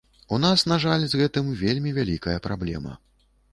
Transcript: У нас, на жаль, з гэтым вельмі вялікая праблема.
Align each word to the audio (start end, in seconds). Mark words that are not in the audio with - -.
У 0.35 0.37
нас, 0.45 0.63
на 0.71 0.77
жаль, 0.85 1.03
з 1.11 1.19
гэтым 1.21 1.53
вельмі 1.61 1.95
вялікая 1.99 2.37
праблема. 2.51 2.99